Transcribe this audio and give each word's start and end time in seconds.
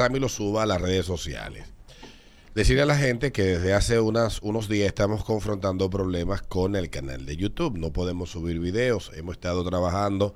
Sammy 0.00 0.18
lo 0.18 0.30
suba 0.30 0.62
a 0.62 0.66
las 0.66 0.80
redes 0.80 1.04
sociales. 1.04 1.66
Decirle 2.54 2.80
a 2.80 2.86
la 2.86 2.96
gente 2.96 3.32
que 3.32 3.42
desde 3.42 3.74
hace 3.74 4.00
unos 4.00 4.66
días 4.70 4.86
estamos 4.86 5.24
confrontando 5.24 5.90
problemas 5.90 6.40
con 6.40 6.74
el 6.74 6.88
canal 6.88 7.26
de 7.26 7.36
YouTube. 7.36 7.76
No 7.76 7.92
podemos 7.92 8.30
subir 8.30 8.60
videos. 8.60 9.10
Hemos 9.14 9.34
estado 9.34 9.62
trabajando. 9.62 10.34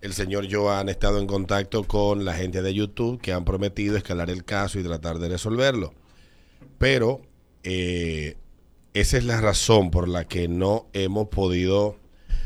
El 0.00 0.12
señor 0.12 0.46
Joan 0.48 0.86
ha 0.86 0.92
estado 0.92 1.18
en 1.18 1.26
contacto 1.26 1.82
con 1.82 2.24
la 2.24 2.34
gente 2.34 2.62
de 2.62 2.72
YouTube 2.72 3.20
que 3.20 3.32
han 3.32 3.44
prometido 3.44 3.96
escalar 3.96 4.30
el 4.30 4.44
caso 4.44 4.78
y 4.78 4.84
tratar 4.84 5.18
de 5.18 5.30
resolverlo. 5.30 5.92
Pero 6.78 7.20
eh, 7.64 8.36
esa 8.94 9.16
es 9.16 9.24
la 9.24 9.40
razón 9.40 9.90
por 9.90 10.06
la 10.06 10.28
que 10.28 10.46
no 10.46 10.86
hemos 10.92 11.26
podido 11.30 11.96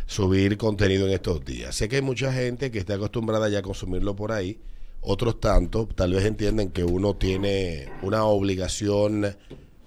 subir 0.07 0.57
contenido 0.57 1.07
en 1.09 1.13
estos 1.13 1.45
días. 1.45 1.75
Sé 1.75 1.91
que 1.91 1.97
hay 1.97 2.03
mucha 2.03 2.33
gente 2.33 2.71
que 2.71 2.79
está 2.79 2.95
acostumbrada 2.95 3.51
ya 3.51 3.59
a 3.59 3.63
consumirlo 3.63 4.17
por 4.17 4.33
ahí 4.33 4.59
otros 5.05 5.39
tanto 5.41 5.87
tal 5.87 6.15
vez 6.15 6.25
entienden 6.25 6.71
que 6.71 6.85
uno 6.85 7.15
tiene 7.15 7.89
una 8.03 8.25
obligación 8.25 9.37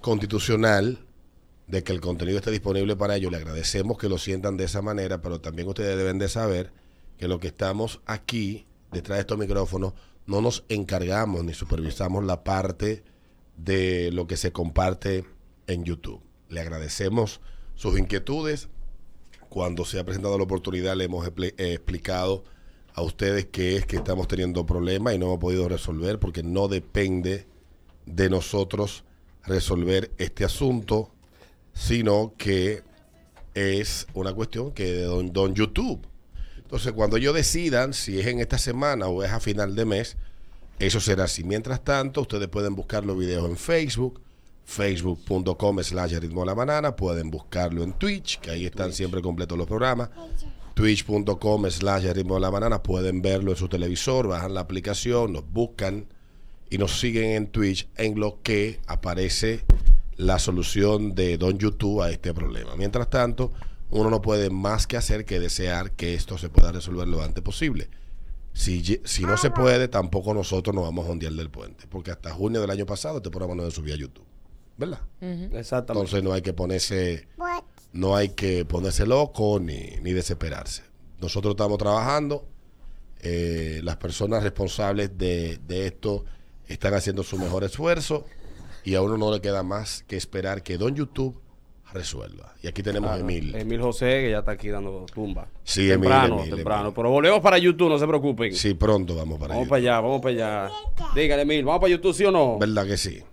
constitucional 0.01 0.99
de 1.67 1.83
que 1.83 1.91
el 1.91 1.99
contenido 1.99 2.37
esté 2.37 2.51
disponible 2.51 2.95
para 2.95 3.15
ellos. 3.15 3.31
Le 3.31 3.37
agradecemos 3.37 3.97
que 3.97 4.09
lo 4.09 4.17
sientan 4.17 4.57
de 4.57 4.65
esa 4.65 4.81
manera, 4.81 5.21
pero 5.21 5.41
también 5.41 5.67
ustedes 5.67 5.97
deben 5.97 6.19
de 6.19 6.29
saber 6.29 6.71
que 7.17 7.27
lo 7.27 7.39
que 7.39 7.47
estamos 7.47 8.01
aquí, 8.05 8.67
detrás 8.91 9.17
de 9.17 9.21
estos 9.21 9.37
micrófonos, 9.37 9.93
no 10.27 10.41
nos 10.41 10.63
encargamos 10.69 11.43
ni 11.43 11.53
supervisamos 11.53 12.23
la 12.23 12.43
parte 12.43 13.03
de 13.57 14.11
lo 14.11 14.27
que 14.27 14.37
se 14.37 14.51
comparte 14.51 15.25
en 15.67 15.83
YouTube. 15.83 16.21
Le 16.49 16.61
agradecemos 16.61 17.41
sus 17.75 17.97
inquietudes. 17.97 18.69
Cuando 19.49 19.85
se 19.85 19.99
ha 19.99 20.05
presentado 20.05 20.37
la 20.37 20.43
oportunidad 20.43 20.95
le 20.95 21.05
hemos 21.05 21.25
explicado 21.25 22.43
a 22.97 23.03
ustedes 23.03 23.45
que 23.45 23.75
es 23.75 23.85
que 23.85 23.97
estamos 23.97 24.27
teniendo 24.27 24.65
problemas 24.65 25.13
y 25.13 25.19
no 25.19 25.27
hemos 25.27 25.37
podido 25.37 25.69
resolver 25.69 26.17
porque 26.17 26.41
no 26.41 26.67
depende 26.67 27.45
de 28.07 28.27
nosotros 28.27 29.03
resolver 29.45 30.09
este 30.17 30.43
asunto, 30.43 31.11
sino 31.73 32.33
que 32.39 32.81
es 33.53 34.07
una 34.15 34.33
cuestión 34.33 34.71
que 34.71 34.85
de 34.85 35.03
don, 35.03 35.31
don 35.31 35.53
YouTube. 35.53 36.07
Entonces, 36.57 36.91
cuando 36.93 37.17
ellos 37.17 37.35
decidan 37.35 37.93
si 37.93 38.19
es 38.19 38.25
en 38.25 38.39
esta 38.39 38.57
semana 38.57 39.07
o 39.07 39.23
es 39.23 39.31
a 39.31 39.39
final 39.39 39.75
de 39.75 39.85
mes, 39.85 40.17
eso 40.79 40.99
será 40.99 41.25
así. 41.25 41.43
Mientras 41.43 41.83
tanto, 41.83 42.21
ustedes 42.21 42.47
pueden 42.47 42.73
buscar 42.73 43.05
los 43.05 43.15
videos 43.15 43.47
en 43.47 43.57
Facebook, 43.57 44.21
facebook.com 44.65 45.83
slash 45.83 46.15
ritmo 46.15 46.43
la 46.43 46.55
banana, 46.55 46.95
pueden 46.95 47.29
buscarlo 47.29 47.83
en 47.83 47.93
Twitch, 47.93 48.39
que 48.39 48.49
ahí 48.49 48.65
están 48.65 48.91
siempre 48.91 49.21
completos 49.21 49.55
los 49.55 49.67
programas 49.67 50.09
twitch.com 50.77 51.71
slash 51.71 52.05
ritmo 52.13 52.35
de 52.35 52.41
la 52.41 52.51
banana. 52.51 52.83
Pueden 52.83 53.23
verlo 53.23 53.49
en 53.49 53.57
su 53.57 53.67
televisor, 53.67 54.27
bajan 54.27 54.53
la 54.53 54.61
aplicación, 54.61 55.33
nos 55.33 55.51
buscan 55.51 56.05
y 56.69 56.77
nos 56.77 56.99
siguen 56.99 57.31
en 57.31 57.47
Twitch 57.47 57.89
en 57.97 58.19
lo 58.19 58.43
que 58.43 58.79
aparece 58.85 59.65
la 60.17 60.37
solución 60.37 61.15
de 61.15 61.39
Don 61.39 61.57
YouTube 61.57 62.03
a 62.03 62.11
este 62.11 62.31
problema. 62.31 62.75
Mientras 62.75 63.09
tanto, 63.09 63.53
uno 63.89 64.11
no 64.11 64.21
puede 64.21 64.51
más 64.51 64.85
que 64.85 64.97
hacer 64.97 65.25
que 65.25 65.39
desear 65.39 65.93
que 65.93 66.13
esto 66.13 66.37
se 66.37 66.49
pueda 66.49 66.71
resolver 66.71 67.07
lo 67.07 67.23
antes 67.23 67.43
posible. 67.43 67.89
Si, 68.53 68.99
si 69.03 69.23
no 69.23 69.35
se 69.37 69.49
puede, 69.49 69.87
tampoco 69.87 70.35
nosotros 70.35 70.75
nos 70.75 70.83
vamos 70.83 71.07
a 71.07 71.11
ondear 71.11 71.33
del 71.33 71.49
puente, 71.49 71.87
porque 71.89 72.11
hasta 72.11 72.29
junio 72.29 72.61
del 72.61 72.69
año 72.69 72.85
pasado 72.85 73.17
este 73.17 73.31
programa 73.31 73.55
no 73.55 73.67
se 73.67 73.75
subía 73.75 73.95
a 73.95 73.97
YouTube. 73.97 74.25
¿Verdad? 74.77 75.01
Exactamente. 75.53 76.05
Entonces 76.05 76.23
no 76.23 76.33
hay 76.33 76.43
que 76.43 76.53
ponerse 76.53 77.27
no 77.97 78.15
hay 78.15 78.29
que 78.29 78.63
ponerse 78.63 79.05
loco 79.05 79.59
ni, 79.59 79.89
ni 80.01 80.13
desesperarse. 80.13 80.83
Nosotros 81.19 81.53
estamos 81.53 81.79
trabajando, 81.79 82.45
eh, 83.21 83.81
las 83.83 83.97
personas 83.97 84.43
responsables 84.43 85.17
de, 85.17 85.59
esto 85.67 86.23
están 86.67 86.93
haciendo 86.93 87.23
su 87.23 87.39
mejor 87.39 87.63
esfuerzo 87.63 88.25
y 88.83 88.93
a 88.93 89.01
uno 89.01 89.17
no 89.17 89.31
le 89.31 89.41
queda 89.41 89.63
más 89.63 90.03
que 90.07 90.15
esperar 90.15 90.61
que 90.61 90.77
Don 90.77 90.95
YouTube 90.95 91.41
resuelva. 91.91 92.53
Y 92.61 92.67
aquí 92.67 92.83
tenemos 92.83 93.09
a 93.09 93.17
Emil. 93.17 93.55
Emil 93.55 93.81
José, 93.81 94.21
que 94.21 94.31
ya 94.31 94.39
está 94.39 94.51
aquí 94.51 94.69
dando 94.69 95.07
tumba. 95.11 95.47
Sí, 95.63 95.87
temprano, 95.87 96.41
Emil, 96.41 96.55
temprano. 96.55 96.93
Pero 96.93 97.09
volvemos 97.09 97.39
para 97.39 97.57
YouTube, 97.57 97.89
no 97.89 97.97
se 97.97 98.05
preocupen. 98.05 98.53
Sí, 98.53 98.75
pronto 98.75 99.15
vamos 99.15 99.39
para 99.39 99.55
vamos 99.55 99.67
Vamos 99.67 99.69
para 99.69 99.79
allá, 99.79 100.01
vamos 100.01 100.21
para 100.21 100.67
allá. 100.67 100.71
Dígale, 101.15 101.41
Emil, 101.41 101.65
¿vamos 101.65 101.81
para 101.81 101.89
YouTube, 101.89 102.13
sí 102.13 102.25
o 102.25 102.31
no? 102.31 102.59
¿Verdad 102.59 102.85
que 102.85 102.97
sí? 102.97 103.23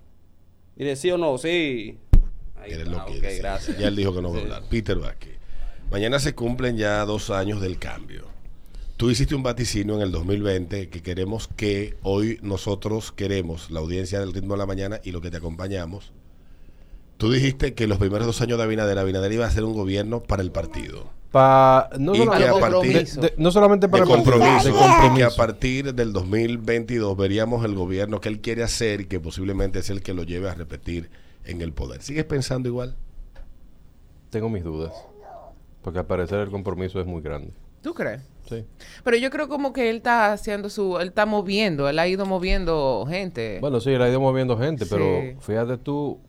Dile 0.77 0.97
sí 0.97 1.11
o 1.11 1.19
no, 1.19 1.39
sí. 1.39 1.99
Ya 3.79 3.89
él 3.89 3.97
dijo 3.97 4.15
que 4.15 4.23
no 4.23 4.33
va 4.33 4.39
a 4.39 4.43
hablar. 4.43 4.63
Peter 4.69 4.99
Vázquez. 4.99 5.39
Mañana 5.91 6.19
se 6.19 6.35
cumplen 6.35 6.77
ya 6.77 7.05
dos 7.05 7.31
años 7.31 7.61
del 7.61 7.79
cambio. 7.79 8.35
Tú 8.97 9.11
hiciste 9.11 9.35
un 9.35 9.43
vaticinio 9.43 9.97
en 9.97 10.03
el 10.03 10.13
2020 10.13 10.89
que 10.89 11.03
queremos 11.03 11.49
que 11.49 11.97
hoy 12.03 12.39
nosotros 12.43 13.11
queremos, 13.11 13.71
la 13.71 13.81
audiencia 13.81 14.21
del 14.21 14.33
ritmo 14.33 14.55
de 14.55 14.59
la 14.59 14.67
mañana 14.67 15.01
y 15.03 15.11
lo 15.11 15.21
que 15.21 15.31
te 15.31 15.37
acompañamos. 15.37 16.13
Tú 17.17 17.31
dijiste 17.31 17.75
que 17.75 17.87
los 17.87 17.99
primeros 17.99 18.27
dos 18.27 18.41
años 18.41 18.59
de 18.59 18.65
Abinader, 18.65 18.99
Abinader 18.99 19.33
iba 19.33 19.47
a 19.47 19.51
ser 19.51 19.65
un 19.65 19.73
gobierno 19.73 20.23
para 20.23 20.43
el 20.43 20.53
partido. 20.53 21.11
no, 23.37 23.51
solamente 23.51 23.89
para 23.89 24.05
el 24.05 24.09
compromiso, 24.09 24.73
que 25.17 25.25
a 25.25 25.31
partir 25.31 25.93
del 25.93 26.13
2022 26.13 27.17
veríamos 27.17 27.65
el 27.65 27.75
gobierno 27.75 28.21
que 28.21 28.29
él 28.29 28.41
quiere 28.41 28.63
hacer 28.63 29.01
y 29.01 29.07
que 29.07 29.19
posiblemente 29.19 29.81
es 29.81 29.91
el 29.91 30.03
que 30.03 30.15
lo 30.15 30.23
lleve 30.23 30.49
a 30.49 30.55
repetir 30.55 31.11
en 31.45 31.61
el 31.61 31.73
poder. 31.73 32.03
¿Sigues 32.03 32.25
pensando 32.25 32.69
igual? 32.69 32.97
Tengo 34.31 34.49
mis 34.49 34.65
dudas. 34.65 34.93
Porque 35.83 35.99
al 35.99 36.07
parecer 36.07 36.41
el 36.41 36.51
compromiso 36.51 37.01
es 37.01 37.07
muy 37.07 37.23
grande. 37.23 37.53
¿Tú 37.83 37.93
crees? 37.93 38.23
Sí. 38.49 38.65
Pero 39.03 39.17
yo 39.17 39.31
creo 39.31 39.49
como 39.49 39.73
que 39.73 39.91
él 39.91 39.97
está 39.97 40.33
haciendo 40.33 40.71
su... 40.71 40.99
Él 40.99 41.09
está 41.09 41.27
moviendo, 41.27 41.89
él 41.89 41.99
ha 41.99 42.09
ido 42.09 42.25
moviendo 42.27 43.07
gente. 43.09 43.59
Bueno, 43.61 43.81
sí, 43.81 43.91
él 43.91 44.03
ha 44.03 44.09
ido 44.09 44.21
moviendo 44.21 44.57
gente, 44.57 44.87
pero 44.87 45.39
fíjate 45.41 45.77
tú, 45.79 46.21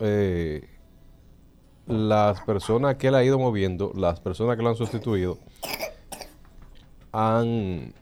eh, 0.00 0.66
las 1.86 2.40
personas 2.42 2.96
que 2.96 3.08
él 3.08 3.14
ha 3.14 3.24
ido 3.24 3.38
moviendo, 3.38 3.92
las 3.94 4.20
personas 4.20 4.56
que 4.56 4.62
lo 4.62 4.70
han 4.70 4.76
sustituido, 4.76 5.38
han 7.12 7.92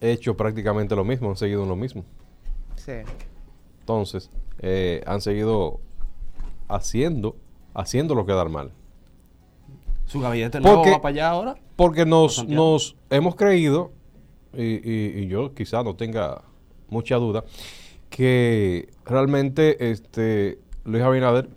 hecho 0.00 0.36
prácticamente 0.36 0.94
lo 0.94 1.04
mismo, 1.04 1.30
han 1.30 1.36
seguido 1.36 1.66
lo 1.66 1.76
mismo. 1.76 2.04
Sí. 2.76 3.02
Entonces, 3.80 4.30
eh, 4.60 5.02
han 5.06 5.20
seguido 5.20 5.80
haciendo, 6.68 7.36
haciéndolo 7.74 8.26
quedar 8.26 8.48
mal. 8.48 8.72
¿Su 10.06 10.20
gabinete 10.20 10.60
no 10.60 10.82
va 10.82 11.02
para 11.02 11.08
allá 11.08 11.30
ahora? 11.30 11.56
Porque 11.74 12.06
nos, 12.06 12.46
nos 12.46 12.96
hemos 13.10 13.34
creído, 13.34 13.92
y, 14.54 15.26
yo 15.26 15.52
quizá 15.54 15.82
no 15.82 15.96
tenga 15.96 16.42
mucha 16.88 17.16
duda, 17.16 17.44
que 18.08 18.88
realmente 19.04 19.90
este 19.90 20.58
Luis 20.84 21.02
Abinader, 21.02 21.48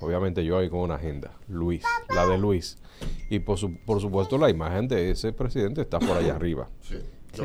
obviamente 0.00 0.44
yo 0.44 0.58
ahí 0.58 0.68
con 0.68 0.80
una 0.80 0.96
agenda, 0.96 1.32
Luis, 1.48 1.82
la 2.14 2.26
de 2.26 2.38
Luis, 2.38 2.78
y 3.30 3.38
por, 3.38 3.58
por 3.84 4.00
supuesto 4.00 4.38
la 4.38 4.50
imagen 4.50 4.86
de 4.86 5.10
ese 5.10 5.32
presidente 5.32 5.80
está 5.80 5.98
por 5.98 6.16
allá 6.16 6.36
arriba. 6.36 6.68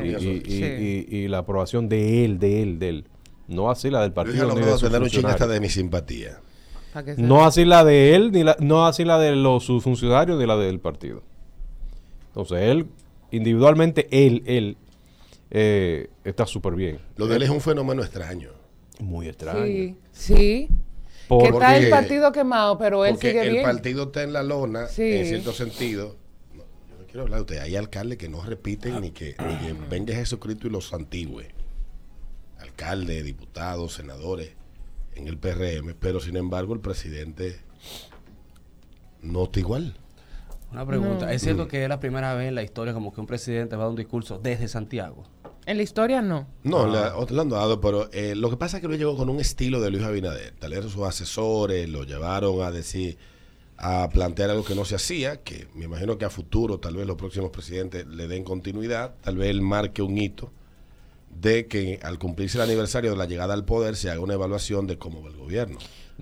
y, 0.02 1.26
la 1.28 1.38
aprobación 1.38 1.88
de 1.88 2.24
él, 2.24 2.38
de 2.38 2.62
él, 2.62 2.78
de 2.78 2.88
él. 2.90 3.04
No 3.48 3.70
así 3.70 3.90
la 3.90 4.02
del 4.02 4.12
partido. 4.12 4.54
Ni 4.54 4.60
de 4.60 4.76
tener 4.76 5.02
un 5.02 5.26
hasta 5.26 5.46
de 5.48 5.58
mi 5.58 5.68
simpatía. 5.68 6.38
No 7.16 7.44
así 7.44 7.64
la 7.64 7.84
de 7.84 8.14
él, 8.14 8.32
ni 8.32 8.42
la, 8.42 8.56
no 8.58 8.86
así 8.86 9.04
la 9.04 9.18
de 9.18 9.36
los 9.36 9.64
sus 9.64 9.82
funcionarios, 9.82 10.38
ni 10.38 10.46
la 10.46 10.56
del 10.56 10.80
partido. 10.80 11.22
Entonces, 12.28 12.58
él, 12.62 12.86
individualmente, 13.30 14.08
él, 14.10 14.42
él, 14.46 14.76
eh, 15.50 16.08
está 16.24 16.46
súper 16.46 16.74
bien. 16.74 16.98
Lo 17.16 17.26
de 17.26 17.36
él 17.36 17.42
es 17.42 17.50
un 17.50 17.60
fenómeno 17.60 18.02
extraño. 18.02 18.50
Muy 18.98 19.28
extraño. 19.28 19.64
Sí, 19.64 19.96
sí. 20.12 20.68
que 21.28 21.48
está 21.48 21.76
el 21.76 21.90
partido 21.90 22.32
quemado, 22.32 22.76
pero 22.76 23.04
él 23.04 23.16
sigue 23.16 23.42
bien. 23.42 23.56
el 23.56 23.62
partido 23.62 24.04
está 24.04 24.22
en 24.22 24.32
la 24.32 24.42
lona, 24.42 24.86
en 24.96 25.26
cierto 25.26 25.52
sentido. 25.52 26.16
yo 26.54 26.64
no 26.98 27.06
quiero 27.06 27.22
hablar 27.22 27.38
de 27.38 27.42
usted. 27.42 27.58
Hay 27.58 27.76
alcaldes 27.76 28.18
que 28.18 28.28
no 28.28 28.42
repiten 28.42 29.00
ni 29.00 29.10
que, 29.10 29.36
ni 29.38 29.66
que 29.66 29.74
venga 29.88 30.14
Jesucristo 30.14 30.66
y 30.66 30.70
los 30.70 30.88
santigüe. 30.88 31.48
Alcaldes, 32.58 33.24
diputados, 33.24 33.94
senadores 33.94 34.59
en 35.14 35.28
el 35.28 35.38
PRM, 35.38 35.94
pero 35.98 36.20
sin 36.20 36.36
embargo 36.36 36.74
el 36.74 36.80
presidente 36.80 37.60
no 39.22 39.44
está 39.44 39.60
igual. 39.60 39.96
Una 40.72 40.86
pregunta, 40.86 41.32
¿es 41.32 41.42
cierto 41.42 41.64
mm. 41.64 41.68
que 41.68 41.82
es 41.82 41.88
la 41.88 41.98
primera 41.98 42.34
vez 42.34 42.48
en 42.48 42.54
la 42.54 42.62
historia 42.62 42.94
como 42.94 43.12
que 43.12 43.20
un 43.20 43.26
presidente 43.26 43.74
va 43.74 43.82
a 43.82 43.86
dar 43.86 43.90
un 43.90 43.96
discurso 43.96 44.38
desde 44.38 44.68
Santiago? 44.68 45.24
En 45.66 45.76
la 45.76 45.82
historia 45.82 46.22
no. 46.22 46.46
No, 46.62 46.86
la, 46.86 47.14
lo 47.28 47.40
han 47.40 47.48
dado, 47.48 47.80
pero 47.80 48.08
eh, 48.12 48.34
lo 48.34 48.50
que 48.50 48.56
pasa 48.56 48.76
es 48.76 48.80
que 48.80 48.88
lo 48.88 48.94
llegó 48.94 49.16
con 49.16 49.28
un 49.28 49.40
estilo 49.40 49.80
de 49.80 49.90
Luis 49.90 50.04
Abinader. 50.04 50.54
Tal 50.58 50.70
vez 50.70 50.84
sus 50.84 51.02
asesores 51.02 51.88
lo 51.88 52.04
llevaron 52.04 52.62
a 52.62 52.70
decir, 52.70 53.18
a 53.76 54.08
plantear 54.10 54.50
algo 54.50 54.64
que 54.64 54.74
no 54.74 54.84
se 54.84 54.94
hacía, 54.94 55.42
que 55.42 55.66
me 55.74 55.86
imagino 55.86 56.18
que 56.18 56.24
a 56.24 56.30
futuro 56.30 56.78
tal 56.78 56.96
vez 56.96 57.06
los 57.06 57.16
próximos 57.16 57.50
presidentes 57.50 58.06
le 58.06 58.28
den 58.28 58.44
continuidad, 58.44 59.14
tal 59.22 59.36
vez 59.36 59.50
él 59.50 59.62
marque 59.62 60.02
un 60.02 60.16
hito 60.16 60.52
de 61.30 61.66
que 61.66 62.00
al 62.02 62.18
cumplirse 62.18 62.58
el 62.58 62.62
aniversario 62.64 63.12
de 63.12 63.16
la 63.16 63.24
llegada 63.26 63.54
al 63.54 63.64
poder 63.64 63.96
se 63.96 64.10
haga 64.10 64.20
una 64.20 64.34
evaluación 64.34 64.86
de 64.86 64.98
cómo 64.98 65.22
va 65.22 65.30
el 65.30 65.36
gobierno. 65.36 65.78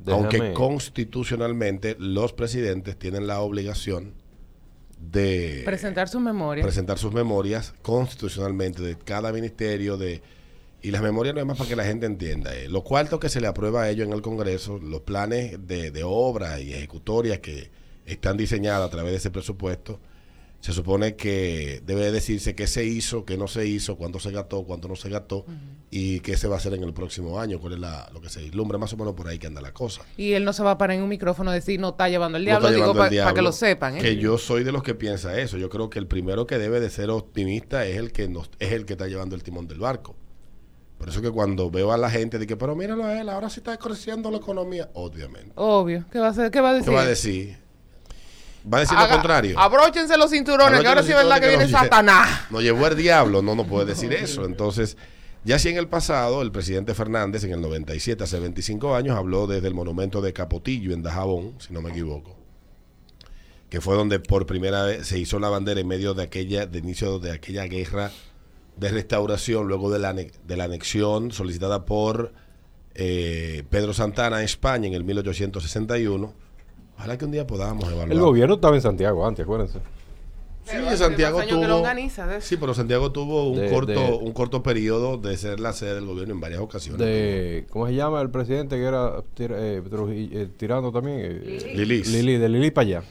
Aunque 0.06 0.52
constitucionalmente 0.52 1.96
los 1.98 2.32
presidentes 2.32 2.96
tienen 2.96 3.26
la 3.26 3.40
obligación 3.40 4.14
de 5.00 5.62
presentar 5.64 6.08
sus 6.08 6.20
memorias. 6.20 6.64
Presentar 6.64 6.98
sus 6.98 7.12
memorias 7.12 7.74
constitucionalmente 7.82 8.82
de 8.82 8.96
cada 8.96 9.32
ministerio, 9.32 9.96
de 9.96 10.20
Y 10.82 10.90
las 10.92 11.02
memorias 11.02 11.34
no 11.34 11.40
es 11.40 11.46
más 11.46 11.58
para 11.58 11.68
que 11.68 11.76
la 11.76 11.84
gente 11.84 12.06
entienda. 12.06 12.54
eh. 12.54 12.68
Los 12.68 12.84
cuartos 12.84 13.18
que 13.18 13.28
se 13.28 13.40
le 13.40 13.48
aprueba 13.48 13.82
a 13.82 13.90
ellos 13.90 14.06
en 14.06 14.12
el 14.12 14.22
Congreso, 14.22 14.78
los 14.78 15.00
planes 15.00 15.66
de, 15.66 15.90
de 15.90 16.04
obras 16.04 16.60
y 16.60 16.72
ejecutorias 16.72 17.38
que 17.40 17.70
están 18.06 18.36
diseñadas 18.36 18.86
a 18.86 18.90
través 18.90 19.10
de 19.12 19.16
ese 19.18 19.30
presupuesto, 19.30 19.98
se 20.60 20.72
supone 20.72 21.14
que 21.14 21.82
debe 21.86 22.10
decirse 22.10 22.54
qué 22.56 22.66
se 22.66 22.84
hizo, 22.84 23.24
qué 23.24 23.36
no 23.36 23.46
se 23.46 23.66
hizo, 23.66 23.96
cuánto 23.96 24.18
se 24.18 24.32
gastó, 24.32 24.64
cuánto 24.64 24.88
no 24.88 24.96
se 24.96 25.08
gastó 25.08 25.46
y 25.88 26.18
qué 26.20 26.36
se 26.36 26.48
va 26.48 26.56
a 26.56 26.58
hacer 26.58 26.74
en 26.74 26.82
el 26.82 26.92
próximo 26.92 27.38
año, 27.38 27.60
cuál 27.60 27.74
es 27.74 27.78
la, 27.78 28.10
lo 28.12 28.20
que 28.20 28.28
se 28.28 28.40
vislumbra, 28.42 28.76
más 28.76 28.92
o 28.92 28.96
menos 28.96 29.14
por 29.14 29.28
ahí 29.28 29.38
que 29.38 29.46
anda 29.46 29.60
la 29.60 29.72
cosa. 29.72 30.02
Y 30.16 30.32
él 30.32 30.44
no 30.44 30.52
se 30.52 30.64
va 30.64 30.72
a 30.72 30.78
parar 30.78 30.96
en 30.96 31.04
un 31.04 31.08
micrófono 31.08 31.52
a 31.52 31.54
decir, 31.54 31.78
no 31.78 31.90
está 31.90 32.08
llevando 32.08 32.38
el 32.38 32.44
diablo, 32.44 32.70
digo, 32.72 32.92
para 32.92 33.34
que 33.34 33.42
lo 33.42 33.52
sepan. 33.52 33.98
¿eh? 33.98 34.00
Que 34.00 34.16
yo 34.16 34.36
soy 34.36 34.64
de 34.64 34.72
los 34.72 34.82
que 34.82 34.94
piensa 34.94 35.38
eso. 35.38 35.58
Yo 35.58 35.70
creo 35.70 35.90
que 35.90 36.00
el 36.00 36.08
primero 36.08 36.46
que 36.46 36.58
debe 36.58 36.80
de 36.80 36.90
ser 36.90 37.10
optimista 37.10 37.86
es 37.86 37.96
el 37.96 38.10
que 38.10 38.28
nos, 38.28 38.50
es 38.58 38.72
el 38.72 38.84
que 38.84 38.94
está 38.94 39.06
llevando 39.06 39.36
el 39.36 39.44
timón 39.44 39.68
del 39.68 39.78
barco. 39.78 40.16
Por 40.98 41.08
eso 41.08 41.22
que 41.22 41.30
cuando 41.30 41.70
veo 41.70 41.92
a 41.92 41.96
la 41.96 42.10
gente 42.10 42.40
de 42.40 42.46
que, 42.48 42.56
pero 42.56 42.74
míralo 42.74 43.04
a 43.04 43.20
él, 43.20 43.28
ahora 43.28 43.48
sí 43.48 43.60
está 43.60 43.76
creciendo 43.76 44.28
la 44.32 44.38
economía, 44.38 44.90
obviamente. 44.94 45.52
Obvio. 45.54 46.04
¿Qué 46.10 46.18
va 46.18 46.26
a, 46.26 46.30
hacer? 46.30 46.50
¿Qué 46.50 46.60
va 46.60 46.70
a 46.70 46.74
decir? 46.74 46.88
¿Qué 46.88 46.94
va 46.96 47.02
a 47.02 47.06
decir? 47.06 47.67
¿Va 48.70 48.78
a 48.78 48.80
decir 48.80 48.96
Haga- 48.96 49.06
lo 49.08 49.12
contrario? 49.14 49.58
Abróchense 49.58 50.16
los 50.16 50.30
cinturones, 50.30 50.80
que 50.80 50.86
ahora 50.88 51.02
sí 51.02 51.10
es 51.10 51.16
verdad 51.16 51.40
que 51.40 51.48
viene 51.48 51.64
nos 51.64 51.72
Satanás. 51.72 52.42
Nos 52.50 52.62
llevó 52.62 52.86
el 52.86 52.96
diablo, 52.96 53.40
no, 53.42 53.54
no 53.54 53.64
puede 53.66 53.86
decir 53.86 54.12
eso. 54.12 54.44
Entonces, 54.44 54.96
ya 55.44 55.58
si 55.58 55.68
en 55.68 55.76
el 55.76 55.88
pasado, 55.88 56.42
el 56.42 56.50
presidente 56.52 56.94
Fernández, 56.94 57.44
en 57.44 57.52
el 57.52 57.60
97, 57.60 58.24
hace 58.24 58.40
25 58.40 58.94
años, 58.94 59.16
habló 59.16 59.46
desde 59.46 59.68
el 59.68 59.74
monumento 59.74 60.20
de 60.20 60.32
Capotillo 60.32 60.92
en 60.92 61.02
Dajabón, 61.02 61.54
si 61.60 61.72
no 61.72 61.80
me 61.80 61.90
equivoco, 61.90 62.36
que 63.70 63.80
fue 63.80 63.94
donde 63.94 64.18
por 64.20 64.46
primera 64.46 64.82
vez 64.84 65.06
se 65.06 65.18
hizo 65.18 65.38
la 65.38 65.48
bandera 65.48 65.80
en 65.80 65.86
medio 65.86 66.14
de 66.14 66.24
aquella, 66.24 66.66
de 66.66 66.78
inicio 66.78 67.18
de 67.18 67.32
aquella 67.32 67.64
guerra 67.64 68.10
de 68.76 68.88
restauración, 68.90 69.66
luego 69.68 69.90
de 69.90 69.98
la, 69.98 70.12
de 70.14 70.56
la 70.56 70.64
anexión 70.64 71.32
solicitada 71.32 71.84
por 71.84 72.32
eh, 72.94 73.64
Pedro 73.70 73.92
Santana 73.92 74.36
a 74.38 74.42
España 74.42 74.86
en 74.88 74.94
el 74.94 75.04
1861. 75.04 76.32
Ojalá 76.98 77.16
que 77.16 77.24
un 77.24 77.30
día 77.30 77.46
podamos 77.46 77.84
evaluar. 77.84 78.12
El 78.12 78.18
gobierno 78.20 78.56
estaba 78.56 78.74
en 78.76 78.82
Santiago 78.82 79.26
antes, 79.26 79.44
acuérdense. 79.44 79.78
Sí, 80.64 80.74
Pero 80.84 80.96
Santiago 80.98 81.42
tuvo. 81.44 81.76
organiza. 81.76 82.40
Sí, 82.42 82.58
pero 82.58 82.74
Santiago 82.74 83.10
tuvo 83.10 83.48
un 83.52 83.58
De- 83.60 83.70
corto, 83.70 83.92
de- 83.92 84.18
un 84.20 84.32
corto 84.32 84.62
periodo 84.62 85.16
de 85.16 85.34
ser 85.38 85.60
la 85.60 85.72
sede 85.72 85.94
del 85.94 86.04
gobierno 86.04 86.34
en 86.34 86.40
varias 86.40 86.60
ocasiones. 86.60 87.00
De, 87.00 87.66
¿Cómo 87.70 87.86
se 87.86 87.94
llama 87.94 88.20
el 88.20 88.28
presidente 88.30 88.76
que 88.76 88.82
era 88.82 89.16
tir- 89.34 89.54
eh, 89.56 89.82
eh, 90.32 90.48
tirando 90.58 90.92
también? 90.92 91.20
Eh, 91.22 91.72
Lilis. 91.74 92.12
Lili, 92.12 92.36
de 92.36 92.48
Lili 92.50 92.70
para 92.70 92.86
allá. 92.86 93.02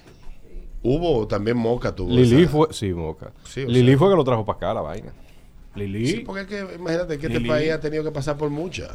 Hubo 0.83 1.27
también 1.27 1.57
Moca 1.57 1.95
tuvo. 1.95 2.11
Lili 2.11 2.43
esa- 2.43 2.51
fue, 2.51 2.67
sí, 2.71 2.93
Moca. 2.93 3.31
Sí, 3.45 3.65
Lili 3.65 3.89
sea- 3.91 3.97
fue 3.97 4.09
que 4.11 4.15
lo 4.15 4.23
trajo 4.23 4.45
para 4.45 4.57
acá 4.57 4.73
la 4.75 4.81
vaina. 4.81 5.11
Lili. 5.73 6.07
Sí, 6.07 6.19
porque 6.19 6.41
es 6.41 6.47
que 6.47 6.75
imagínate 6.75 7.17
que 7.17 7.27
este 7.27 7.41
país 7.41 7.71
ha 7.71 7.79
tenido 7.79 8.03
que 8.03 8.11
pasar 8.11 8.37
por 8.37 8.49
muchas. 8.51 8.91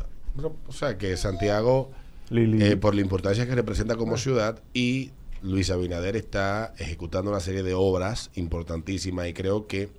O 0.69 0.73
sea, 0.73 0.97
que 0.97 1.17
Santiago. 1.17 1.91
Eh, 2.33 2.77
por 2.77 2.95
la 2.95 3.01
importancia 3.01 3.47
que 3.47 3.55
representa 3.55 3.97
como 3.97 4.17
ciudad, 4.17 4.63
y 4.73 5.13
Luis 5.43 5.71
Abinader 5.71 6.17
está 6.17 6.73
ejecutando 6.79 7.31
una 7.31 7.41
serie 7.41 7.63
de 7.63 7.75
obras 7.75 8.31
importantísimas 8.35 9.29
y 9.29 9.35
creo 9.35 9.67
que 9.67 9.91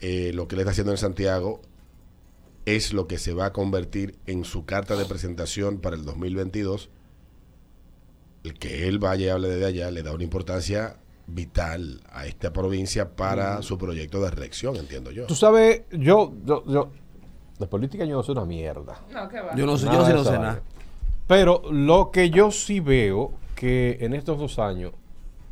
eh, 0.00 0.32
lo 0.34 0.48
que 0.48 0.56
le 0.56 0.62
está 0.62 0.72
haciendo 0.72 0.92
en 0.92 0.98
Santiago 0.98 1.60
es 2.66 2.92
lo 2.92 3.06
que 3.06 3.18
se 3.18 3.34
va 3.34 3.46
a 3.46 3.52
convertir 3.52 4.16
en 4.26 4.44
su 4.44 4.64
carta 4.64 4.96
de 4.96 5.04
presentación 5.04 5.78
para 5.78 5.96
el 5.96 6.04
2022. 6.04 6.90
El 8.44 8.58
que 8.58 8.88
él 8.88 8.98
vaya 8.98 9.26
y 9.26 9.28
hable 9.28 9.48
desde 9.48 9.66
allá 9.66 9.90
le 9.90 10.02
da 10.02 10.12
una 10.12 10.24
importancia 10.24 10.96
vital 11.28 12.02
a 12.10 12.26
esta 12.26 12.52
provincia 12.52 13.14
para 13.14 13.62
su 13.62 13.78
proyecto 13.78 14.20
de 14.20 14.30
reelección, 14.30 14.76
entiendo 14.76 15.12
yo. 15.12 15.26
Tú 15.26 15.36
sabes, 15.36 15.82
yo, 15.92 16.34
yo, 16.44 16.64
yo, 16.66 16.90
de 17.58 17.66
política 17.66 18.04
yo 18.04 18.16
no 18.16 18.22
sé 18.24 18.32
una 18.32 18.44
mierda. 18.44 19.00
No, 19.12 19.28
¿qué 19.28 19.40
va? 19.40 19.54
Yo 19.54 19.66
no 19.66 19.78
sé, 19.78 19.86
yo 19.86 19.92
no 19.92 20.24
sé, 20.24 20.32
nada. 20.32 20.62
Pero 21.26 21.62
lo 21.70 22.10
que 22.10 22.30
yo 22.30 22.50
sí 22.50 22.80
veo 22.80 23.32
que 23.54 23.98
en 24.00 24.14
estos 24.14 24.38
dos 24.38 24.58
años 24.58 24.92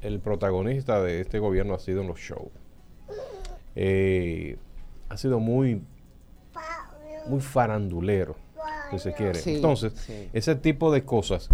el 0.02 0.20
protagonista 0.20 1.02
de 1.02 1.20
este 1.20 1.38
gobierno 1.38 1.74
ha 1.74 1.78
sido 1.78 2.00
en 2.02 2.08
los 2.08 2.18
shows. 2.18 2.50
Eh, 3.76 4.56
ha 5.08 5.16
sido 5.16 5.38
muy, 5.38 5.82
muy 7.26 7.40
farandulero, 7.40 8.36
si 8.90 8.98
se 8.98 9.12
quiere. 9.12 9.34
Sí, 9.34 9.56
Entonces, 9.56 9.92
sí. 9.94 10.28
ese 10.32 10.54
tipo 10.54 10.92
de 10.92 11.04
cosas, 11.04 11.48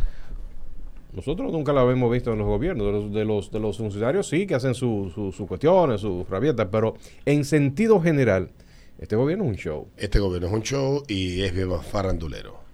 nosotros 1.12 1.52
nunca 1.52 1.72
lo 1.72 1.80
habíamos 1.80 2.10
visto 2.10 2.32
en 2.32 2.38
los 2.38 2.46
gobiernos. 2.46 2.86
De 2.86 2.92
los, 2.92 3.12
de 3.12 3.24
los, 3.24 3.50
de 3.50 3.60
los 3.60 3.78
funcionarios 3.78 4.28
sí 4.28 4.46
que 4.46 4.54
hacen 4.54 4.74
sus 4.74 5.12
su, 5.12 5.32
sus 5.32 5.46
cuestiones, 5.46 6.00
sus 6.00 6.28
rabietas, 6.28 6.68
pero 6.70 6.94
en 7.24 7.44
sentido 7.44 8.00
general, 8.00 8.50
este 8.98 9.16
gobierno 9.16 9.44
es 9.44 9.50
un 9.50 9.56
show. 9.56 9.88
Este 9.96 10.18
gobierno 10.18 10.48
es 10.48 10.54
un 10.54 10.62
show 10.62 11.02
y 11.08 11.42
es 11.42 11.54
bien 11.54 11.70
farandulero. 11.82 12.65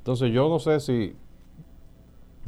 Entonces 0.00 0.32
yo 0.32 0.48
no 0.48 0.58
sé 0.58 0.80
si 0.80 1.14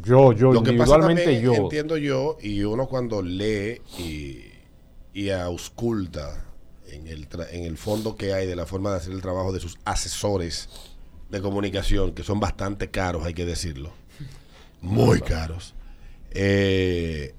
yo, 0.02 0.32
yo 0.32 0.52
Lo 0.52 0.62
que 0.62 0.72
pasa 0.72 0.96
individualmente 0.96 1.40
yo, 1.40 1.54
entiendo 1.54 1.96
yo, 1.96 2.36
y 2.40 2.62
uno 2.64 2.86
cuando 2.88 3.22
lee 3.22 3.80
y, 3.98 4.40
y 5.12 5.30
ausculta 5.30 6.46
en 6.88 7.06
el, 7.06 7.28
tra- 7.28 7.48
en 7.52 7.64
el 7.64 7.76
fondo 7.76 8.16
que 8.16 8.32
hay 8.34 8.46
de 8.46 8.56
la 8.56 8.66
forma 8.66 8.90
de 8.90 8.96
hacer 8.96 9.12
el 9.12 9.20
trabajo 9.22 9.52
de 9.52 9.60
sus 9.60 9.78
asesores 9.84 10.68
de 11.30 11.40
comunicación, 11.40 12.12
que 12.12 12.24
son 12.24 12.40
bastante 12.40 12.90
caros, 12.90 13.24
hay 13.24 13.34
que 13.34 13.44
decirlo, 13.46 13.92
muy 14.80 15.20
caros. 15.20 15.74
Eh, 16.30 17.34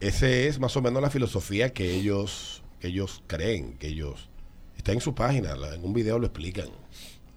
ese 0.00 0.46
es 0.48 0.58
más 0.60 0.76
o 0.76 0.82
menos 0.82 1.02
la 1.02 1.10
filosofía 1.10 1.72
que 1.72 1.92
ellos, 1.94 2.62
que 2.80 2.88
ellos 2.88 3.22
creen, 3.26 3.76
que 3.78 3.88
ellos... 3.88 4.28
Está 4.76 4.92
en 4.92 5.00
su 5.00 5.14
página, 5.14 5.54
en 5.74 5.84
un 5.84 5.92
video 5.92 6.18
lo 6.18 6.26
explican 6.26 6.68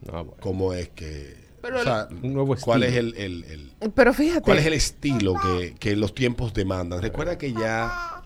Ah, 0.08 0.22
bueno. 0.22 0.36
cómo 0.40 0.74
es 0.74 0.90
que... 0.90 1.49
Pero 1.62 1.76
o 1.78 1.80
el- 1.80 1.86
sea, 1.86 2.08
Un 2.24 2.34
nuevo 2.34 2.56
¿Cuál 2.56 2.84
es 2.84 2.96
el- 2.96 3.16
el- 3.16 3.44
el, 3.46 3.92
Pero 3.94 4.14
fíjate. 4.14 4.42
¿Cuál 4.42 4.60
es 4.60 4.66
el 4.66 4.74
estilo 4.74 5.34
que, 5.42 5.76
que 5.80 5.96
los 5.96 6.14
tiempos 6.16 6.54
demandan? 6.54 7.02
Recuerda 7.02 7.38
que 7.38 7.54
ya 7.54 8.24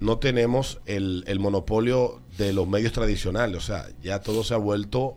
no 0.00 0.18
tenemos 0.18 0.78
el, 0.86 1.24
el 1.26 1.38
monopolio 1.40 2.20
de 2.38 2.52
los 2.52 2.68
medios 2.68 2.92
tradicionales, 2.92 3.56
o 3.56 3.60
sea, 3.66 3.88
ya 4.02 4.20
todo 4.20 4.44
se 4.44 4.54
ha 4.54 4.58
vuelto 4.58 5.16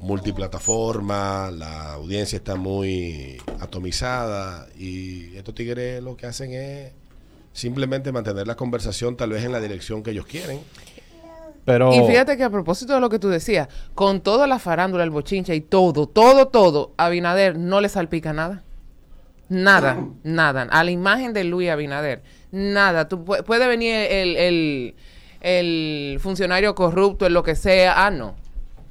multiplataforma, 0.00 1.50
la 1.50 1.92
audiencia 1.94 2.36
está 2.36 2.56
muy 2.56 3.38
atomizada 3.60 4.66
y 4.78 5.36
estos 5.36 5.54
tigres 5.54 6.02
lo 6.02 6.16
que 6.16 6.26
hacen 6.26 6.52
es 6.52 6.92
simplemente 7.52 8.10
mantener 8.12 8.46
la 8.46 8.56
conversación 8.56 9.16
tal 9.16 9.30
vez 9.30 9.44
en 9.44 9.52
la 9.52 9.60
dirección 9.60 10.02
que 10.02 10.10
ellos 10.10 10.26
quieren. 10.26 10.60
Pero 11.64 11.92
Y 11.94 12.00
fíjate 12.06 12.36
que 12.36 12.42
a 12.44 12.50
propósito 12.50 12.92
de 12.94 13.00
lo 13.00 13.08
que 13.08 13.18
tú 13.20 13.28
decías, 13.28 13.68
con 13.94 14.20
toda 14.20 14.46
la 14.48 14.58
farándula, 14.58 15.04
el 15.04 15.10
bochinche 15.10 15.54
y 15.54 15.60
todo, 15.60 16.06
todo, 16.08 16.48
todo, 16.48 16.92
a 16.96 17.06
Abinader 17.06 17.56
no 17.56 17.80
le 17.80 17.88
salpica 17.88 18.32
nada. 18.32 18.62
Nada, 19.48 19.98
nada. 20.24 20.62
A 20.70 20.82
la 20.84 20.90
imagen 20.90 21.32
de 21.32 21.44
Luis 21.44 21.70
Abinader, 21.70 22.22
nada. 22.50 23.08
Tú 23.08 23.24
pu- 23.24 23.44
puede 23.44 23.66
venir 23.68 23.94
el, 23.94 24.36
el, 24.36 24.94
el 25.40 26.18
funcionario 26.20 26.74
corrupto, 26.74 27.26
en 27.26 27.34
lo 27.34 27.42
que 27.42 27.54
sea. 27.54 28.06
Ah, 28.06 28.10
no. 28.10 28.34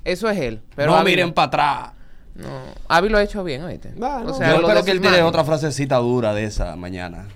Eso 0.06 0.30
es 0.30 0.38
él. 0.40 0.62
Pero 0.76 0.96
no 0.96 1.04
miren 1.04 1.34
para 1.34 1.48
atrás. 1.48 1.92
No, 2.34 2.48
Avi 2.88 3.10
lo 3.10 3.18
ha 3.18 3.24
hecho 3.24 3.44
bien, 3.44 3.64
oíste. 3.64 3.92
No. 3.98 4.24
O 4.24 4.34
sea, 4.34 4.52
Yo 4.56 4.62
lo 4.62 4.68
espero 4.68 4.86
que 4.86 4.92
él 4.92 4.98
tire 5.00 5.10
imagen. 5.10 5.26
otra 5.26 5.44
frasecita 5.44 5.98
dura 5.98 6.34
de 6.34 6.46
esa 6.46 6.76
mañana. 6.78 7.28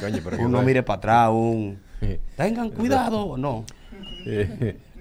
Coño, 0.00 0.18
pero 0.24 0.36
que 0.36 0.42
Uno 0.44 0.58
no- 0.58 0.62
mire 0.64 0.82
para 0.82 0.96
atrás, 0.98 1.30
un... 1.30 1.80
Tengan 2.36 2.70
cuidado, 2.70 3.36
no. 3.38 3.64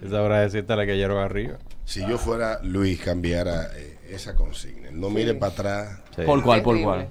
Esa 0.02 0.22
hora 0.22 0.38
de 0.40 0.46
decirte 0.46 0.76
la 0.76 0.84
que 0.86 0.92
cayeron 0.94 1.18
arriba. 1.20 1.58
Si 1.86 2.02
yo 2.08 2.18
fuera 2.18 2.60
Luis, 2.64 3.00
cambiara 3.02 3.68
eh, 3.76 4.00
esa 4.10 4.36
consigna. 4.36 4.90
No 4.92 5.10
mire 5.10 5.34
para 5.36 5.52
atrás. 5.52 6.00
Sí. 6.16 6.22
¿Por 6.24 6.42
cuál, 6.44 6.62
por 6.62 6.82
cuál? 6.82 7.08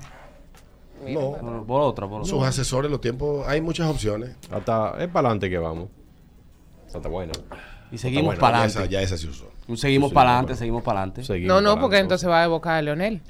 No, 1.07 1.33
Por, 1.33 1.67
por 1.67 1.81
otra, 1.83 2.07
por 2.09 2.21
otra. 2.23 2.31
sus 2.31 2.43
asesores, 2.45 2.91
los 2.91 3.01
tiempos, 3.01 3.47
hay 3.49 3.61
muchas 3.61 3.89
opciones. 3.89 4.37
Hasta 4.51 4.97
es 5.03 5.09
para 5.09 5.29
adelante 5.29 5.49
que 5.49 5.59
vamos. 5.59 5.89
Esa 6.89 6.99
está 6.99 7.09
buena. 7.09 7.33
Y 7.91 7.99
seguimos 7.99 8.27
bueno, 8.27 8.41
para 8.41 8.65
esa, 8.67 8.81
adelante. 8.81 8.93
ya 8.95 9.03
esa 9.03 9.17
se 9.17 9.27
usó. 9.29 9.51
Seguimos 9.77 10.11
Sí, 10.11 10.15
para 10.15 10.31
adelante, 10.31 10.49
bueno. 10.53 10.59
seguimos 10.59 10.83
para 10.83 11.03
adelante. 11.03 11.47
No, 11.47 11.61
no, 11.61 11.81
porque 11.81 11.99
entonces 11.99 12.29
va 12.29 12.43
a 12.43 12.45
evocar 12.45 12.75
a 12.75 12.83
Leonel. 12.83 13.21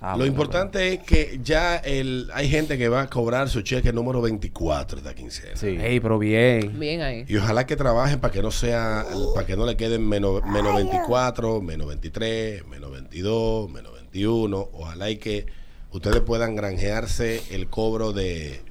Ah, 0.00 0.12
Lo 0.12 0.18
bueno, 0.18 0.26
importante 0.32 0.94
es 0.94 1.00
que 1.00 1.40
ya 1.42 1.76
el, 1.76 2.30
hay 2.32 2.48
gente 2.48 2.78
que 2.78 2.88
va 2.88 3.02
a 3.02 3.10
cobrar 3.10 3.48
su 3.48 3.60
cheque 3.60 3.92
número 3.92 4.22
24 4.22 4.98
esta 4.98 5.14
quincena. 5.14 5.56
Sí. 5.56 5.66
bueno. 5.66 5.82
Ey, 5.84 6.00
pero 6.00 6.18
bien. 6.18 6.78
Bien 6.78 7.02
ahí. 7.02 7.24
Y 7.28 7.36
ojalá 7.36 7.66
que 7.66 7.76
trabajen 7.76 8.18
para 8.18 8.32
que 8.32 8.40
no 8.40 8.50
sea, 8.50 9.04
para 9.34 9.46
que 9.46 9.56
no 9.56 9.66
le 9.66 9.76
queden 9.76 10.08
menos, 10.08 10.42
menos 10.44 10.74
24, 10.74 11.60
menos 11.60 11.86
23, 11.88 12.66
menos 12.66 12.90
22, 12.90 13.70
menos 13.70 13.92
21. 13.94 14.70
Ojalá 14.72 15.10
y 15.10 15.16
que 15.18 15.46
ustedes 15.92 16.20
puedan 16.20 16.56
granjearse 16.56 17.42
el 17.50 17.68
cobro 17.68 18.12
de 18.12 18.62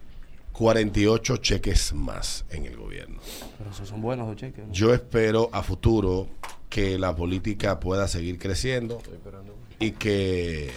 48 0.53 1.37
cheques 1.37 1.93
más 1.93 2.43
en 2.49 2.65
el 2.65 2.75
gobierno. 2.75 3.19
Pero 3.57 3.69
esos 3.69 3.87
son 3.87 4.01
buenos 4.01 4.27
los 4.27 4.35
cheques. 4.35 4.67
¿no? 4.67 4.73
Yo 4.73 4.93
espero 4.93 5.49
a 5.53 5.63
futuro 5.63 6.27
que 6.69 6.99
la 6.99 7.15
política 7.15 7.79
pueda 7.79 8.07
seguir 8.07 8.37
creciendo 8.37 9.01
y 9.79 9.91
que 9.91 10.69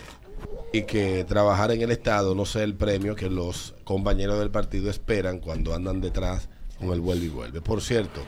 y 0.72 0.82
que 0.82 1.24
trabajar 1.24 1.70
en 1.72 1.82
el 1.82 1.90
Estado 1.90 2.34
no 2.34 2.44
sea 2.46 2.62
el 2.62 2.74
premio 2.74 3.14
que 3.14 3.28
los 3.28 3.74
compañeros 3.84 4.38
del 4.38 4.50
partido 4.50 4.90
esperan 4.90 5.38
cuando 5.38 5.74
andan 5.74 6.00
detrás 6.00 6.48
con 6.78 6.90
el 6.92 7.00
vuelve 7.00 7.26
y 7.26 7.28
vuelve. 7.28 7.60
Por 7.60 7.82
cierto, 7.82 8.22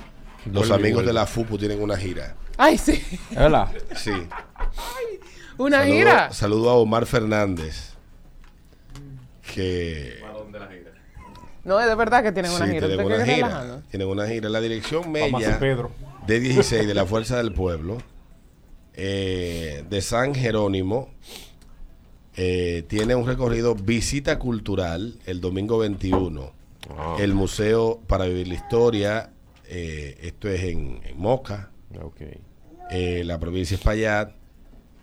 Los 0.44 0.68
Vuelve 0.68 0.74
amigos 0.74 1.06
de 1.06 1.12
la 1.14 1.26
FUPU 1.26 1.56
tienen 1.58 1.80
una 1.82 1.96
gira. 1.96 2.36
Ay, 2.58 2.76
sí. 2.78 2.92
¿Es 3.30 3.36
verdad? 3.36 3.68
Sí. 3.96 4.10
Una 5.58 5.78
Saludo- 5.78 5.94
gira. 5.96 6.32
Saludo 6.32 6.70
a 6.70 6.74
Omar 6.74 7.06
Fernández. 7.06 7.92
Que 9.54 10.20
No, 11.64 11.80
es 11.80 11.86
de 11.86 11.94
verdad 11.94 12.22
que 12.22 12.32
tienen 12.32 12.52
una 12.52 12.66
sí, 12.66 12.72
gira. 12.72 12.86
tienen 12.88 13.06
¿Usted 13.06 13.16
una 13.16 13.24
gira. 13.34 13.82
Tienen 13.90 14.08
una 14.08 14.26
gira. 14.26 14.48
La 14.50 14.60
dirección 14.60 15.02
Vamos 15.12 15.16
a 15.34 15.36
Mella 15.38 15.50
San 15.52 15.60
Pedro. 15.60 15.90
de 16.26 16.40
16 16.40 16.86
de 16.86 16.94
la 16.94 17.06
Fuerza 17.06 17.36
del 17.38 17.52
Pueblo 17.52 17.98
eh, 18.94 19.84
de 19.88 20.02
San 20.02 20.34
Jerónimo 20.34 21.10
eh, 22.36 22.84
tiene 22.88 23.14
un 23.14 23.26
recorrido 23.26 23.74
visita 23.74 24.38
cultural 24.38 25.18
el 25.26 25.40
domingo 25.40 25.78
21. 25.78 26.52
Ah, 26.90 27.16
El 27.18 27.32
Museo 27.34 28.00
para 28.06 28.26
Vivir 28.26 28.48
la 28.48 28.54
Historia, 28.54 29.30
eh, 29.68 30.18
esto 30.22 30.48
es 30.48 30.62
en, 30.64 31.00
en 31.04 31.18
Moca, 31.18 31.70
eh, 32.90 33.22
la 33.24 33.38
provincia 33.40 33.76
es 33.76 33.80
Payat. 33.80 34.32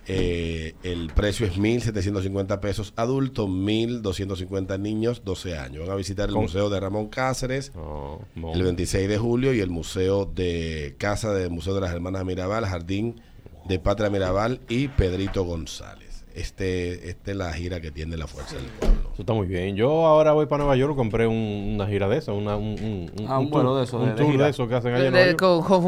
eh, 0.07 0.75
el 0.83 1.11
precio 1.15 1.45
es 1.47 1.57
1.750 1.57 2.59
pesos 2.59 2.93
adultos, 2.97 3.47
1.250 3.49 4.79
niños, 4.79 5.23
12 5.25 5.57
años. 5.57 5.83
Van 5.83 5.91
a 5.91 5.95
visitar 5.95 6.29
el 6.29 6.35
Museo 6.35 6.69
de 6.69 6.79
Ramón 6.79 7.07
Cáceres 7.07 7.71
no. 7.75 8.19
el 8.53 8.61
26 8.63 9.07
de 9.07 9.17
julio 9.17 9.53
y 9.53 9.59
el 9.59 9.69
Museo 9.69 10.25
de 10.25 10.95
Casa 10.97 11.33
del 11.33 11.49
Museo 11.49 11.73
de 11.73 11.81
las 11.81 11.91
Hermanas 11.93 12.25
Mirabal, 12.25 12.65
Jardín 12.65 13.21
de 13.67 13.79
Patria 13.79 14.09
Mirabal 14.09 14.59
y 14.69 14.87
Pedrito 14.89 15.43
González. 15.45 16.10
Este, 16.35 17.09
esta 17.09 17.31
es 17.31 17.37
la 17.37 17.51
gira 17.53 17.81
que 17.81 17.91
tiene 17.91 18.17
la 18.17 18.27
Fuerza 18.27 18.55
del 18.55 18.65
Pueblo. 18.65 18.97
Eso 19.13 19.21
está 19.21 19.33
muy 19.33 19.47
bien. 19.47 19.75
Yo 19.75 20.05
ahora 20.05 20.31
voy 20.33 20.45
para 20.45 20.63
Nueva 20.63 20.75
York, 20.77 20.95
compré 20.95 21.27
un- 21.27 21.71
una 21.75 21.87
gira 21.87 22.07
de 22.07 22.17
esa, 22.17 22.31
una, 22.33 22.55
un, 22.55 23.09
un, 23.19 23.27
Ah, 23.27 23.39
un 23.39 23.49
tour- 23.49 23.51
vuelo 23.63 23.75
de 23.77 23.83
eso, 23.83 23.97
Un 23.97 24.05
de- 24.05 24.11
de 24.11 24.17
tour 24.23 24.37
de 24.37 24.49
eso 24.49 24.67
que 24.67 24.75
hacen 24.75 24.93
allá 24.93 25.07
en 25.07 25.13
De- 25.13 25.19
Nueva 25.19 25.27
York. 25.31 25.39
con, 25.67 25.83
con. 25.83 25.85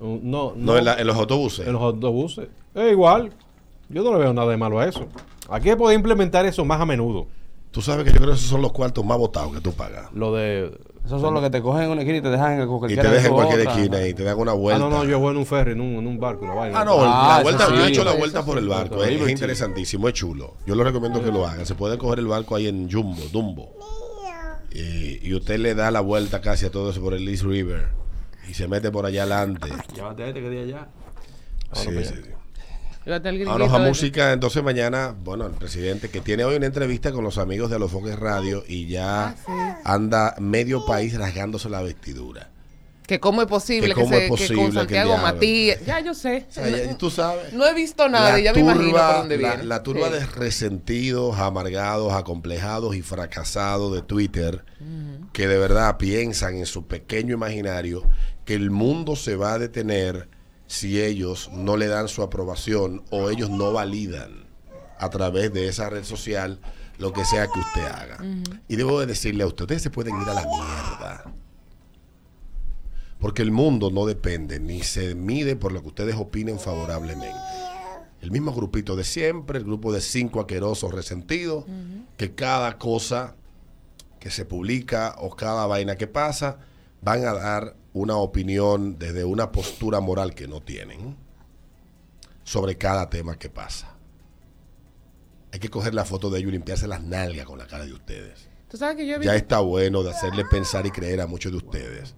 Un- 0.00 0.20
No, 0.30 0.52
No, 0.56 0.76
en, 0.78 0.84
la- 0.84 0.94
en 1.00 1.06
los 1.06 1.16
autobuses. 1.16 1.66
en 1.66 1.72
los 1.72 1.82
autobuses. 1.82 2.48
Es 2.74 2.92
igual. 2.92 3.30
Yo 3.88 4.02
no 4.04 4.12
le 4.12 4.18
veo 4.20 4.32
nada 4.32 4.50
de 4.50 4.56
malo 4.56 4.78
a 4.78 4.86
eso. 4.86 5.06
Aquí 5.48 5.74
puede 5.74 5.96
implementar 5.96 6.46
eso 6.46 6.64
más 6.64 6.80
a 6.80 6.86
menudo. 6.86 7.26
Tú 7.72 7.82
sabes 7.82 8.04
que 8.04 8.10
yo 8.10 8.16
creo 8.18 8.30
que 8.30 8.36
esos 8.36 8.48
son 8.48 8.62
los 8.62 8.72
cuartos 8.72 9.04
más 9.04 9.18
votados 9.18 9.52
que 9.52 9.60
tú 9.60 9.72
pagas. 9.72 10.12
Lo 10.12 10.32
de... 10.34 10.70
Esos 11.04 11.20
son 11.20 11.34
los 11.34 11.42
que 11.42 11.50
te 11.50 11.60
cogen 11.62 11.84
en 11.84 11.90
una 11.90 12.02
esquina 12.02 12.18
y 12.18 12.20
te 12.20 12.28
dejan 12.28 12.52
en 12.60 12.62
Y 12.62 12.66
cualquier 12.66 13.00
te 13.02 13.08
dejan 13.08 13.26
en 13.26 13.32
cualquier 13.32 13.60
esquina 13.60 14.06
y 14.06 14.14
te 14.14 14.22
dan 14.22 14.38
una 14.38 14.52
Ah, 14.52 14.54
vuelta. 14.54 14.78
no, 14.78 14.90
no, 14.90 15.04
yo 15.04 15.18
voy 15.18 15.32
en 15.32 15.38
un 15.38 15.46
ferry, 15.46 15.72
en 15.72 15.80
un, 15.80 15.94
en 15.94 16.06
un 16.06 16.20
barco, 16.20 16.44
una 16.44 16.54
vaina. 16.54 16.80
Ah, 16.80 16.84
no, 16.84 16.96
Ah, 17.00 17.36
la 17.38 17.42
vuelta, 17.42 17.64
eso 17.64 17.74
yo 17.74 17.84
he 17.84 17.88
hecho 17.88 18.04
la 18.04 18.12
vuelta 18.12 18.44
por 18.44 18.58
el 18.58 18.68
barco. 18.68 19.02
Eso, 19.02 19.24
Es, 19.24 19.30
interesantísimo, 19.30 20.06
es 20.08 20.14
chulo. 20.14 20.54
Yo 20.66 20.74
lo 20.74 20.84
recomiendo 20.84 21.22
que 21.24 21.32
lo 21.32 21.46
hagan. 21.46 21.66
Se 21.66 21.74
puede 21.74 21.98
coger 21.98 22.18
el 22.20 22.26
barco 22.26 22.54
ahí 22.54 22.68
en 22.68 22.90
Jumbo, 22.90 23.22
Dumbo. 23.32 23.72
Y, 24.72 25.26
y 25.26 25.34
usted 25.34 25.58
le 25.58 25.74
da 25.74 25.90
la 25.90 26.00
vuelta 26.00 26.40
casi 26.40 26.66
a 26.66 26.70
todo 26.70 26.90
eso 26.90 27.00
por 27.00 27.14
el 27.14 27.28
East 27.28 27.42
River. 27.42 27.88
Y 28.48 28.54
se 28.54 28.68
mete 28.68 28.90
por 28.92 29.04
allá 29.06 29.22
adelante. 29.22 29.68
Llévate 29.94 30.22
a 30.22 30.26
este 30.28 30.40
que 30.40 30.50
día 30.50 30.62
allá. 30.62 30.88
Sí, 31.72 31.88
sí, 31.90 31.96
allá. 31.98 32.08
sí. 32.08 32.14
Vámonos 33.06 33.72
a 33.72 33.78
música. 33.78 34.32
Entonces 34.32 34.62
mañana, 34.62 35.14
bueno, 35.24 35.46
el 35.46 35.52
presidente 35.52 36.10
que 36.10 36.20
tiene 36.20 36.44
hoy 36.44 36.56
una 36.56 36.66
entrevista 36.66 37.12
con 37.12 37.24
los 37.24 37.38
amigos 37.38 37.70
de 37.70 37.78
Los 37.78 37.90
Foques 37.90 38.18
Radio 38.18 38.62
y 38.68 38.86
ya 38.88 39.34
anda 39.84 40.34
medio 40.38 40.84
país 40.84 41.16
rasgándose 41.16 41.68
la 41.70 41.80
vestidura. 41.82 42.50
Que 43.06 43.18
cómo 43.18 43.42
es 43.42 43.48
posible 43.48 43.88
Que 43.88 43.94
que, 43.94 44.00
cómo 44.02 44.10
se, 44.12 44.16
es 44.18 44.22
que 44.22 44.28
posible 44.28 44.56
con 44.62 44.66
que 44.70 44.74
Santiago 44.78 45.08
diablo. 45.10 45.26
Matías. 45.26 45.84
Ya 45.84 45.98
yo 46.00 46.14
sé. 46.14 46.46
O 46.48 46.52
sea, 46.52 46.68
ya- 46.68 46.96
tú 46.96 47.10
sabes. 47.10 47.52
No 47.52 47.66
he 47.66 47.74
visto 47.74 48.08
nada 48.08 48.38
ya 48.38 48.52
me 48.52 48.60
imagino 48.60 48.90
por 48.92 49.00
dónde 49.00 49.38
la- 49.38 49.48
viene. 49.48 49.64
La 49.64 49.82
turba 49.82 50.06
Sí. 50.08 50.12
de 50.12 50.26
resentidos, 50.26 51.36
amargados, 51.38 52.12
acomplejados 52.12 52.94
y 52.94 53.02
fracasados 53.02 53.92
de 53.94 54.02
Twitter 54.02 54.64
que 55.32 55.48
de 55.48 55.58
verdad 55.58 55.96
piensan 55.96 56.56
en 56.56 56.66
su 56.66 56.86
pequeño 56.86 57.34
imaginario 57.34 58.04
que 58.44 58.54
el 58.54 58.70
mundo 58.70 59.16
se 59.16 59.34
va 59.34 59.54
a 59.54 59.58
detener 59.58 60.28
si 60.70 61.02
ellos 61.02 61.50
no 61.52 61.76
le 61.76 61.88
dan 61.88 62.06
su 62.06 62.22
aprobación 62.22 63.02
o 63.10 63.28
ellos 63.28 63.50
no 63.50 63.72
validan 63.72 64.44
a 65.00 65.10
través 65.10 65.52
de 65.52 65.66
esa 65.66 65.90
red 65.90 66.04
social 66.04 66.60
lo 66.96 67.12
que 67.12 67.24
sea 67.24 67.48
que 67.48 67.58
usted 67.58 67.86
haga. 67.86 68.18
Y 68.68 68.76
debo 68.76 69.00
de 69.00 69.06
decirle 69.06 69.42
a 69.42 69.48
usted, 69.48 69.64
ustedes 69.64 69.82
se 69.82 69.90
pueden 69.90 70.22
ir 70.22 70.28
a 70.28 70.34
la 70.34 70.46
mierda. 70.46 71.24
Porque 73.18 73.42
el 73.42 73.50
mundo 73.50 73.90
no 73.90 74.06
depende 74.06 74.60
ni 74.60 74.84
se 74.84 75.16
mide 75.16 75.56
por 75.56 75.72
lo 75.72 75.82
que 75.82 75.88
ustedes 75.88 76.14
opinen 76.14 76.60
favorablemente. 76.60 77.34
El 78.20 78.30
mismo 78.30 78.52
grupito 78.52 78.94
de 78.94 79.02
siempre, 79.02 79.58
el 79.58 79.64
grupo 79.64 79.92
de 79.92 80.00
cinco 80.00 80.38
aquerosos 80.38 80.94
resentidos, 80.94 81.64
que 82.16 82.36
cada 82.36 82.78
cosa 82.78 83.34
que 84.20 84.30
se 84.30 84.44
publica 84.44 85.16
o 85.18 85.34
cada 85.34 85.66
vaina 85.66 85.96
que 85.96 86.06
pasa 86.06 86.60
van 87.02 87.24
a 87.26 87.32
dar 87.32 87.76
una 87.92 88.16
opinión 88.16 88.98
desde 88.98 89.24
una 89.24 89.50
postura 89.52 90.00
moral 90.00 90.34
que 90.34 90.46
no 90.46 90.62
tienen 90.62 91.16
sobre 92.44 92.76
cada 92.76 93.10
tema 93.10 93.38
que 93.38 93.50
pasa. 93.50 93.96
Hay 95.52 95.58
que 95.58 95.68
coger 95.68 95.94
la 95.94 96.04
foto 96.04 96.30
de 96.30 96.38
ellos 96.38 96.50
y 96.50 96.52
limpiarse 96.52 96.86
las 96.86 97.02
nalgas 97.02 97.44
con 97.46 97.58
la 97.58 97.66
cara 97.66 97.84
de 97.84 97.92
ustedes. 97.92 98.48
Tú 98.68 98.76
sabes 98.76 98.96
que 98.96 99.06
yo 99.06 99.16
he 99.16 99.18
visto. 99.18 99.32
Ya 99.32 99.36
está 99.36 99.58
bueno 99.60 100.02
de 100.02 100.10
hacerle 100.10 100.44
pensar 100.44 100.86
y 100.86 100.90
creer 100.90 101.20
a 101.20 101.26
muchos 101.26 101.50
de 101.50 101.58
ustedes 101.58 102.14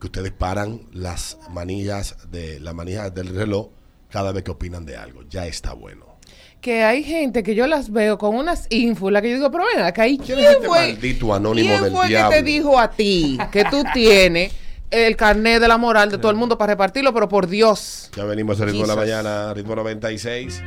que 0.00 0.06
ustedes 0.06 0.32
paran 0.32 0.88
las 0.92 1.38
manillas 1.50 2.16
de 2.30 2.58
las 2.58 2.74
manillas 2.74 3.14
del 3.14 3.28
reloj 3.28 3.68
cada 4.08 4.32
vez 4.32 4.42
que 4.42 4.50
opinan 4.50 4.86
de 4.86 4.96
algo. 4.96 5.22
Ya 5.28 5.46
está 5.46 5.74
bueno. 5.74 6.09
Que 6.60 6.82
hay 6.84 7.02
gente 7.02 7.42
que 7.42 7.54
yo 7.54 7.66
las 7.66 7.90
veo 7.90 8.18
con 8.18 8.36
unas 8.36 8.66
ínfulas 8.70 9.22
que 9.22 9.30
yo 9.30 9.36
digo, 9.36 9.50
pero 9.50 9.64
ven 9.74 9.82
acá, 9.84 10.06
¿y 10.06 10.18
¿Quién 10.18 10.38
quién, 10.38 10.48
es 10.50 10.54
este 10.56 10.66
fue? 10.66 10.78
maldito 10.92 11.34
anónimo 11.34 11.68
¿Quién 11.70 11.82
del 11.84 11.92
fue 11.92 12.08
diablo? 12.08 12.30
que 12.30 12.36
te 12.36 12.42
dijo 12.42 12.78
a 12.78 12.90
ti 12.90 13.38
que 13.50 13.64
tú 13.64 13.82
tienes 13.94 14.52
el 14.90 15.16
carnet 15.16 15.60
de 15.60 15.68
la 15.68 15.78
moral 15.78 16.10
de 16.10 16.18
todo 16.18 16.30
el 16.30 16.36
mundo 16.36 16.58
para 16.58 16.72
repartirlo? 16.74 17.14
Pero 17.14 17.28
por 17.28 17.46
Dios. 17.46 18.10
Ya 18.16 18.24
venimos 18.24 18.60
al 18.60 18.66
ritmo 18.68 18.82
de 18.82 18.88
la 18.88 18.96
mañana, 18.96 19.54
ritmo 19.54 19.74
96. 19.76 20.62